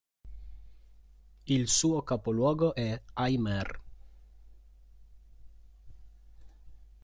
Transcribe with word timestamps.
Il 1.45 1.67
suo 1.67 2.01
capoluogo 2.01 2.73
è 2.73 2.99
Ajmer. 3.13 3.81